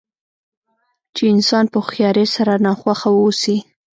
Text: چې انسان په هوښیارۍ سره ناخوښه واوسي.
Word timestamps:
چې 1.15 1.23
انسان 1.33 1.65
په 1.73 1.77
هوښیارۍ 1.83 2.25
سره 2.35 2.53
ناخوښه 2.65 3.09
واوسي. 3.13 3.57